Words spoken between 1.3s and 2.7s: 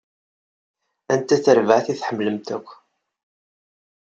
tarbaɛt i tḥemmlemt akk?